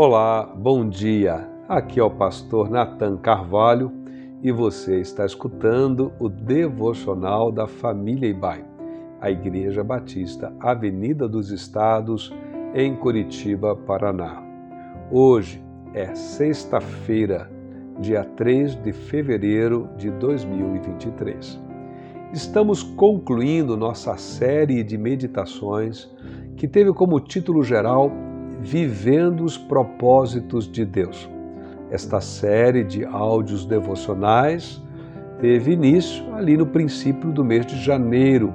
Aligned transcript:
Olá, 0.00 0.44
bom 0.56 0.88
dia. 0.88 1.48
Aqui 1.68 1.98
é 1.98 2.04
o 2.04 2.08
pastor 2.08 2.70
Nathan 2.70 3.16
Carvalho 3.16 3.90
e 4.40 4.52
você 4.52 5.00
está 5.00 5.26
escutando 5.26 6.12
o 6.20 6.28
devocional 6.28 7.50
da 7.50 7.66
família 7.66 8.28
Ibai, 8.28 8.64
a 9.20 9.28
Igreja 9.28 9.82
Batista 9.82 10.54
Avenida 10.60 11.28
dos 11.28 11.50
Estados, 11.50 12.32
em 12.76 12.94
Curitiba, 12.94 13.74
Paraná. 13.74 14.40
Hoje 15.10 15.60
é 15.92 16.14
sexta-feira, 16.14 17.50
dia 17.98 18.22
3 18.22 18.76
de 18.76 18.92
fevereiro 18.92 19.90
de 19.96 20.12
2023. 20.12 21.60
Estamos 22.32 22.84
concluindo 22.84 23.76
nossa 23.76 24.16
série 24.16 24.84
de 24.84 24.96
meditações 24.96 26.08
que 26.56 26.68
teve 26.68 26.92
como 26.92 27.18
título 27.18 27.64
geral 27.64 28.12
Vivendo 28.60 29.44
os 29.44 29.56
Propósitos 29.56 30.70
de 30.70 30.84
Deus. 30.84 31.30
Esta 31.90 32.20
série 32.20 32.82
de 32.82 33.04
áudios 33.04 33.64
devocionais 33.64 34.82
teve 35.40 35.72
início 35.72 36.34
ali 36.34 36.56
no 36.56 36.66
princípio 36.66 37.30
do 37.30 37.44
mês 37.44 37.64
de 37.64 37.80
janeiro 37.80 38.52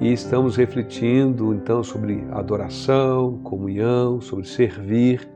e 0.00 0.10
estamos 0.10 0.56
refletindo 0.56 1.54
então 1.54 1.84
sobre 1.84 2.24
adoração, 2.30 3.38
comunhão, 3.42 4.22
sobre 4.22 4.46
servir. 4.48 5.28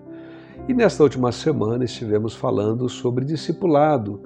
E 0.66 0.72
nesta 0.72 1.02
última 1.02 1.30
semana 1.30 1.84
estivemos 1.84 2.34
falando 2.34 2.88
sobre 2.88 3.27
discipulado, 3.27 4.22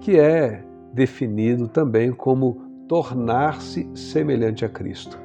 que 0.00 0.16
é 0.16 0.64
definido 0.94 1.66
também 1.66 2.12
como 2.12 2.62
tornar-se 2.86 3.90
semelhante 3.96 4.64
a 4.64 4.68
Cristo. 4.68 5.18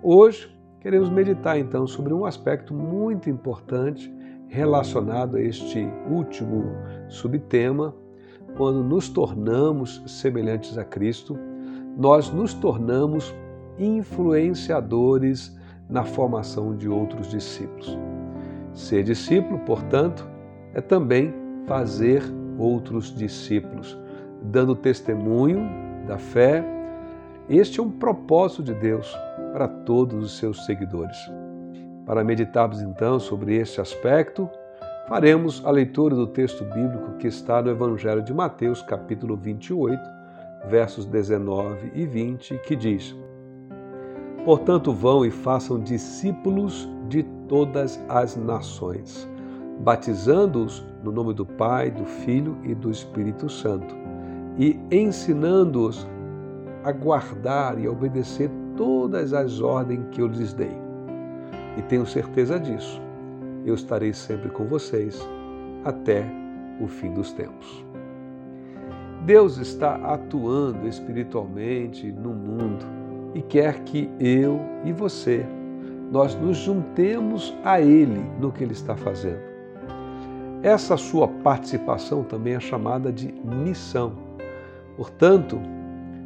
Hoje 0.00 0.48
Queremos 0.80 1.10
meditar 1.10 1.58
então 1.58 1.86
sobre 1.86 2.14
um 2.14 2.24
aspecto 2.24 2.72
muito 2.72 3.28
importante 3.28 4.10
relacionado 4.48 5.36
a 5.36 5.40
este 5.40 5.86
último 6.10 6.64
subtema. 7.06 7.94
Quando 8.56 8.82
nos 8.82 9.06
tornamos 9.10 10.02
semelhantes 10.06 10.78
a 10.78 10.84
Cristo, 10.84 11.38
nós 11.98 12.32
nos 12.32 12.54
tornamos 12.54 13.34
influenciadores 13.78 15.54
na 15.86 16.02
formação 16.02 16.74
de 16.74 16.88
outros 16.88 17.28
discípulos. 17.28 17.98
Ser 18.72 19.04
discípulo, 19.04 19.58
portanto, 19.60 20.26
é 20.72 20.80
também 20.80 21.34
fazer 21.66 22.22
outros 22.58 23.14
discípulos, 23.14 23.98
dando 24.42 24.74
testemunho 24.74 25.60
da 26.06 26.16
fé 26.16 26.64
este 27.50 27.80
é 27.80 27.82
um 27.82 27.90
propósito 27.90 28.62
de 28.62 28.72
Deus 28.74 29.12
para 29.52 29.68
todos 29.68 30.24
os 30.24 30.38
seus 30.38 30.64
seguidores. 30.64 31.16
Para 32.06 32.24
meditarmos 32.24 32.80
então 32.80 33.20
sobre 33.20 33.56
este 33.56 33.80
aspecto, 33.80 34.48
faremos 35.08 35.62
a 35.64 35.70
leitura 35.70 36.14
do 36.14 36.26
texto 36.26 36.64
bíblico 36.64 37.12
que 37.18 37.26
está 37.26 37.62
no 37.62 37.70
Evangelho 37.70 38.22
de 38.22 38.32
Mateus, 38.32 38.82
capítulo 38.82 39.36
28, 39.36 40.00
versos 40.68 41.06
19 41.06 41.92
e 41.94 42.06
20, 42.06 42.58
que 42.66 42.74
diz: 42.76 43.16
Portanto, 44.44 44.92
vão 44.92 45.24
e 45.24 45.30
façam 45.30 45.78
discípulos 45.78 46.88
de 47.08 47.22
todas 47.48 48.00
as 48.08 48.36
nações, 48.36 49.28
batizando-os 49.80 50.84
no 51.02 51.12
nome 51.12 51.34
do 51.34 51.44
Pai, 51.44 51.90
do 51.90 52.04
Filho 52.04 52.56
e 52.64 52.74
do 52.74 52.90
Espírito 52.90 53.48
Santo, 53.48 53.94
e 54.58 54.78
ensinando-os 54.90 56.06
a 56.84 56.92
guardar 56.92 57.78
e 57.78 57.86
a 57.86 57.90
obedecer 57.90 58.50
todas 58.80 59.34
as 59.34 59.60
ordens 59.60 60.06
que 60.10 60.22
eu 60.22 60.26
lhes 60.26 60.54
dei. 60.54 60.74
E 61.76 61.82
tenho 61.82 62.06
certeza 62.06 62.58
disso. 62.58 62.98
Eu 63.66 63.74
estarei 63.74 64.14
sempre 64.14 64.48
com 64.48 64.64
vocês 64.64 65.20
até 65.84 66.24
o 66.80 66.88
fim 66.88 67.12
dos 67.12 67.30
tempos. 67.30 67.84
Deus 69.26 69.58
está 69.58 69.96
atuando 69.96 70.88
espiritualmente 70.88 72.10
no 72.10 72.30
mundo 72.30 72.86
e 73.34 73.42
quer 73.42 73.80
que 73.80 74.08
eu 74.18 74.58
e 74.82 74.94
você 74.94 75.44
nós 76.10 76.34
nos 76.34 76.56
juntemos 76.56 77.54
a 77.62 77.82
Ele 77.82 78.24
no 78.40 78.50
que 78.50 78.64
Ele 78.64 78.72
está 78.72 78.96
fazendo. 78.96 79.42
Essa 80.62 80.96
sua 80.96 81.28
participação 81.28 82.24
também 82.24 82.54
é 82.54 82.60
chamada 82.60 83.12
de 83.12 83.30
missão. 83.44 84.14
Portanto, 84.96 85.60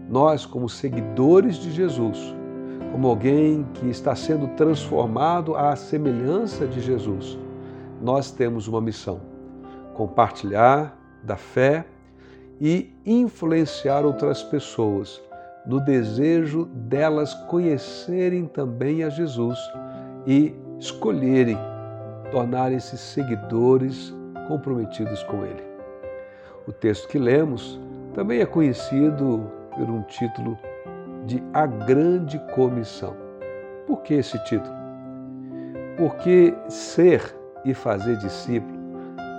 nós, 0.09 0.47
como 0.47 0.69
seguidores 0.69 1.57
de 1.57 1.73
Jesus, 1.73 2.33
como 2.93 3.09
alguém 3.09 3.67
que 3.75 3.89
está 3.89 4.15
sendo 4.15 4.49
transformado 4.49 5.57
à 5.57 5.75
semelhança 5.75 6.67
de 6.67 6.81
Jesus, 6.81 7.39
nós 8.01 8.31
temos 8.31 8.69
uma 8.69 8.81
missão: 8.81 9.21
compartilhar 9.95 10.97
da 11.23 11.37
fé 11.37 11.85
e 12.61 12.93
influenciar 13.05 14.05
outras 14.05 14.43
pessoas 14.43 15.21
no 15.67 15.81
desejo 15.81 16.67
delas 16.67 17.35
conhecerem 17.49 18.47
também 18.47 19.03
a 19.03 19.09
Jesus 19.09 19.59
e 20.27 20.55
escolherem 20.79 21.59
tornarem-se 22.31 22.99
seguidores 22.99 24.15
comprometidos 24.49 25.23
com 25.25 25.45
Ele. 25.45 25.63
O 26.67 26.73
texto 26.73 27.09
que 27.09 27.19
lemos 27.19 27.81
também 28.15 28.41
é 28.41 28.47
conhecido 28.47 29.51
por 29.75 29.89
um 29.89 30.03
título 30.03 30.59
de 31.27 31.43
A 31.53 31.67
Grande 31.67 32.39
Comissão. 32.55 33.15
Por 33.87 34.03
que 34.03 34.15
esse 34.15 34.39
título? 34.45 34.75
Porque 35.97 36.55
ser 36.69 37.23
e 37.65 37.73
fazer 37.73 38.17
discípulo 38.19 38.75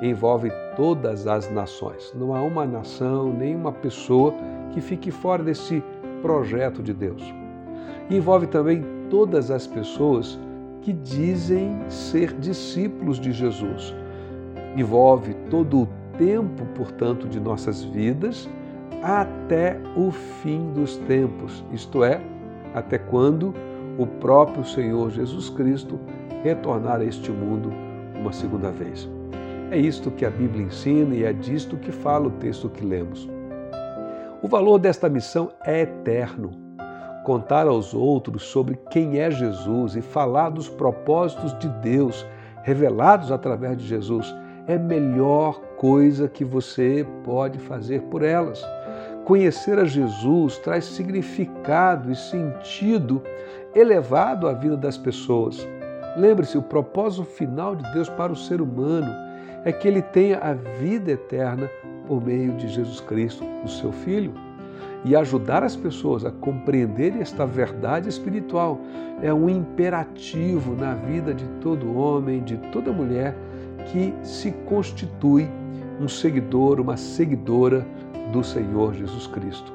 envolve 0.01 0.51
todas 0.75 1.27
as 1.27 1.49
nações. 1.51 2.13
Não 2.15 2.35
há 2.35 2.41
uma 2.41 2.65
nação, 2.65 3.31
nem 3.31 3.55
uma 3.55 3.71
pessoa 3.71 4.33
que 4.71 4.81
fique 4.81 5.11
fora 5.11 5.43
desse 5.43 5.83
projeto 6.21 6.81
de 6.81 6.93
Deus. 6.93 7.23
Envolve 8.09 8.47
também 8.47 8.83
todas 9.09 9.51
as 9.51 9.65
pessoas 9.65 10.39
que 10.81 10.93
dizem 10.93 11.79
ser 11.89 12.33
discípulos 12.33 13.19
de 13.19 13.31
Jesus. 13.31 13.95
Envolve 14.75 15.33
todo 15.49 15.83
o 15.83 15.87
tempo, 16.17 16.65
portanto, 16.75 17.27
de 17.27 17.39
nossas 17.39 17.83
vidas 17.83 18.49
até 19.01 19.77
o 19.95 20.11
fim 20.11 20.71
dos 20.73 20.97
tempos, 20.97 21.63
isto 21.71 22.03
é, 22.03 22.21
até 22.73 22.97
quando 22.97 23.53
o 23.97 24.05
próprio 24.05 24.65
Senhor 24.65 25.09
Jesus 25.09 25.49
Cristo 25.49 25.99
retornar 26.43 26.99
a 26.99 27.05
este 27.05 27.31
mundo 27.31 27.71
uma 28.19 28.33
segunda 28.33 28.71
vez. 28.71 29.09
É 29.71 29.77
isto 29.77 30.11
que 30.11 30.25
a 30.25 30.29
Bíblia 30.29 30.65
ensina 30.65 31.15
e 31.15 31.23
é 31.23 31.33
disto 31.33 31.77
que 31.77 31.91
fala 31.91 32.27
o 32.27 32.31
texto 32.31 32.69
que 32.69 32.85
lemos. 32.85 33.27
O 34.41 34.47
valor 34.47 34.77
desta 34.77 35.09
missão 35.09 35.51
é 35.65 35.81
eterno. 35.81 36.51
Contar 37.23 37.67
aos 37.67 37.93
outros 37.93 38.43
sobre 38.43 38.79
quem 38.91 39.19
é 39.19 39.31
Jesus 39.31 39.95
e 39.95 40.01
falar 40.01 40.49
dos 40.49 40.69
propósitos 40.69 41.57
de 41.57 41.67
Deus 41.67 42.25
revelados 42.61 43.31
através 43.31 43.77
de 43.77 43.87
Jesus 43.87 44.35
é 44.67 44.75
a 44.75 44.79
melhor 44.79 45.59
coisa 45.77 46.27
que 46.27 46.45
você 46.45 47.05
pode 47.23 47.57
fazer 47.59 48.01
por 48.03 48.23
elas. 48.23 48.63
Conhecer 49.25 49.79
a 49.79 49.85
Jesus 49.85 50.59
traz 50.59 50.85
significado 50.85 52.11
e 52.11 52.15
sentido 52.15 53.23
elevado 53.73 54.47
à 54.47 54.53
vida 54.53 54.77
das 54.77 54.99
pessoas. 54.99 55.67
Lembre-se, 56.15 56.59
o 56.59 56.61
propósito 56.61 57.25
final 57.25 57.75
de 57.75 57.91
Deus 57.91 58.07
para 58.07 58.31
o 58.31 58.35
ser 58.35 58.61
humano 58.61 59.11
é 59.63 59.71
que 59.71 59.87
ele 59.87 60.03
tenha 60.03 60.37
a 60.37 60.53
vida 60.53 61.11
eterna 61.11 61.67
por 62.07 62.23
meio 62.23 62.53
de 62.53 62.67
Jesus 62.67 63.01
Cristo, 63.01 63.43
o 63.63 63.67
seu 63.67 63.91
Filho. 63.91 64.31
E 65.03 65.15
ajudar 65.15 65.63
as 65.63 65.75
pessoas 65.75 66.23
a 66.23 66.29
compreenderem 66.29 67.19
esta 67.19 67.47
verdade 67.47 68.07
espiritual 68.07 68.79
é 69.23 69.33
um 69.33 69.49
imperativo 69.49 70.75
na 70.75 70.93
vida 70.93 71.33
de 71.33 71.45
todo 71.61 71.97
homem, 71.97 72.43
de 72.43 72.57
toda 72.71 72.93
mulher 72.93 73.35
que 73.87 74.13
se 74.21 74.51
constitui 74.67 75.49
um 75.99 76.07
seguidor, 76.07 76.79
uma 76.79 76.97
seguidora 76.97 77.85
do 78.31 78.43
Senhor 78.43 78.93
Jesus 78.93 79.27
Cristo. 79.27 79.71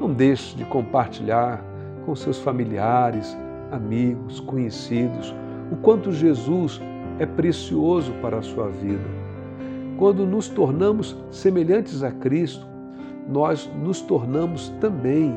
Não 0.00 0.12
deixe 0.12 0.56
de 0.56 0.64
compartilhar 0.64 1.62
com 2.04 2.14
seus 2.14 2.38
familiares, 2.38 3.36
amigos, 3.70 4.40
conhecidos, 4.40 5.34
o 5.70 5.76
quanto 5.76 6.12
Jesus 6.12 6.80
é 7.18 7.26
precioso 7.26 8.12
para 8.22 8.38
a 8.38 8.42
sua 8.42 8.68
vida. 8.68 9.04
Quando 9.98 10.24
nos 10.24 10.48
tornamos 10.48 11.16
semelhantes 11.30 12.02
a 12.02 12.10
Cristo, 12.12 12.66
nós 13.28 13.68
nos 13.82 14.00
tornamos 14.00 14.70
também 14.80 15.36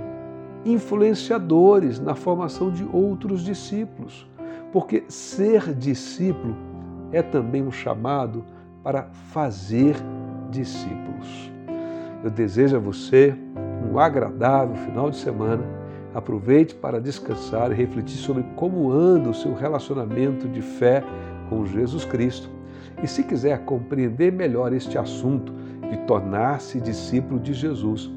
influenciadores 0.63 2.00
na 2.00 2.13
formação 2.13 2.72
de 2.72 2.88
outros 2.94 3.44
discípulos, 3.44 4.28
porque 4.72 5.04
ser 5.07 5.74
discípulo 5.74 6.56
é 7.12 7.22
também 7.22 7.63
um 7.63 7.72
chamado 7.72 8.45
para 8.83 9.10
fazer 9.31 9.95
discípulos. 10.50 11.51
Eu 12.23 12.29
desejo 12.29 12.75
a 12.75 12.79
você 12.79 13.35
um 13.91 13.97
agradável 13.97 14.75
final 14.75 15.09
de 15.09 15.18
semana. 15.18 15.63
Aproveite 16.13 16.75
para 16.75 17.00
descansar 17.00 17.71
e 17.71 17.75
refletir 17.75 18.18
sobre 18.18 18.44
como 18.56 18.91
anda 18.91 19.29
o 19.29 19.33
seu 19.33 19.53
relacionamento 19.53 20.47
de 20.47 20.62
fé 20.62 21.03
com 21.50 21.65
Jesus 21.65 22.06
Cristo. 22.06 22.50
E 23.01 23.07
se 23.07 23.23
quiser 23.23 23.59
compreender 23.65 24.31
melhor 24.31 24.73
este 24.73 24.97
assunto 24.97 25.53
de 25.89 25.97
tornar-se 26.06 26.79
discípulo 26.79 27.39
de 27.39 27.53
Jesus, 27.53 28.12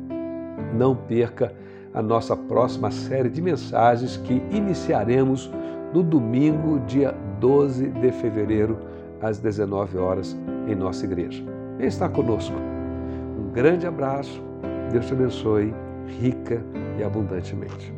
não 0.77 0.95
perca 0.95 1.55
a 1.95 2.03
nossa 2.03 2.37
próxima 2.37 2.91
série 2.91 3.29
de 3.29 3.41
mensagens 3.41 4.17
que 4.17 4.43
iniciaremos 4.51 5.51
no 5.93 6.03
domingo, 6.03 6.81
dia 6.81 7.15
12 7.41 7.89
de 7.89 8.11
fevereiro, 8.13 8.77
às 9.23 9.39
19 9.39 9.97
horas, 9.97 10.37
em 10.67 10.75
nossa 10.75 11.05
igreja. 11.05 11.43
Vem 11.79 11.87
estar 11.87 12.09
conosco. 12.09 12.74
Um 13.37 13.53
grande 13.53 13.87
abraço, 13.87 14.43
Deus 14.91 15.07
te 15.07 15.13
abençoe 15.13 15.73
rica 16.21 16.61
e 16.99 17.05
abundantemente. 17.05 17.94